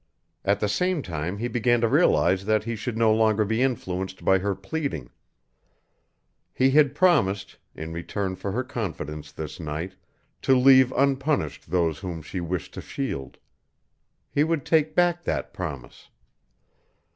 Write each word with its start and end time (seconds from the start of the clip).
At 0.43 0.59
the 0.61 0.67
same 0.67 1.03
time 1.03 1.37
he 1.37 1.47
began 1.47 1.79
to 1.81 1.87
realize 1.87 2.45
that 2.45 2.63
he 2.63 2.75
should 2.75 2.97
no 2.97 3.13
longer 3.13 3.45
be 3.45 3.61
influenced 3.61 4.25
by 4.25 4.39
her 4.39 4.55
pleading. 4.55 5.11
He 6.51 6.71
had 6.71 6.95
promised 6.95 7.57
in 7.75 7.93
return 7.93 8.35
for 8.35 8.51
her 8.51 8.63
confidence 8.63 9.31
this 9.31 9.59
night 9.59 9.95
to 10.41 10.57
leave 10.57 10.91
unpunished 10.93 11.69
those 11.69 11.99
whom 11.99 12.23
she 12.23 12.41
wished 12.41 12.73
to 12.73 12.81
shield. 12.81 13.37
He 14.31 14.43
would 14.43 14.65
take 14.65 14.95
back 14.95 15.21
that 15.25 15.53
promise. 15.53 16.09